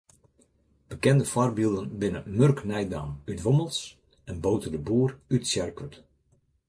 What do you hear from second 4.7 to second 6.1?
de Boer út Tsjerkwert.